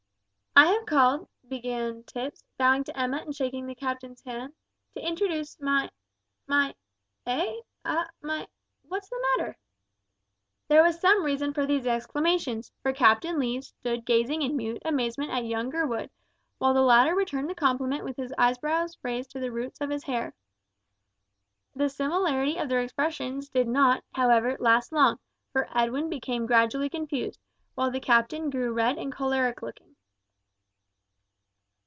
"I 0.53 0.65
have 0.65 0.85
called," 0.85 1.29
began 1.47 2.03
Tipps, 2.03 2.43
bowing 2.57 2.83
to 2.83 2.99
Emma 2.99 3.17
and 3.25 3.33
shaking 3.33 3.65
the 3.65 3.73
captain's 3.73 4.21
hand, 4.21 4.53
"to 4.93 4.99
introduce 5.01 5.57
my 5.61 5.89
my 6.45 6.75
eh! 7.25 7.61
ah, 7.85 8.09
my 8.21 8.45
what's 8.81 9.07
the 9.09 9.23
matter?" 9.37 9.57
There 10.67 10.83
was 10.83 10.99
some 10.99 11.23
reason 11.23 11.53
for 11.53 11.65
these 11.65 11.87
exclamations, 11.87 12.69
for 12.83 12.91
Captain 12.91 13.39
Lee 13.39 13.61
stood 13.61 14.03
gazing 14.05 14.41
in 14.41 14.57
mute 14.57 14.81
amazement 14.83 15.31
at 15.31 15.45
young 15.45 15.69
Gurwood, 15.69 16.09
while 16.57 16.73
the 16.73 16.81
latter 16.81 17.15
returned 17.15 17.49
the 17.49 17.55
compliment 17.55 18.03
with 18.03 18.17
his 18.17 18.33
eyebrows 18.37 18.97
raised 19.03 19.31
to 19.31 19.39
the 19.39 19.53
roots 19.53 19.79
of 19.79 19.89
his 19.89 20.03
hair. 20.03 20.33
The 21.75 21.87
similarity 21.89 22.57
of 22.57 22.67
their 22.67 22.81
expressions 22.81 23.47
did 23.47 23.69
not, 23.69 24.03
however, 24.11 24.57
last 24.59 24.91
long, 24.91 25.19
for 25.53 25.69
Edwin 25.73 26.09
became 26.09 26.45
gradually 26.45 26.89
confused, 26.89 27.39
while 27.73 27.89
the 27.89 28.01
captain 28.01 28.49
grew 28.49 28.73
red 28.73 28.97
and 28.97 29.13
choleric 29.15 29.61
looking. 29.61 29.87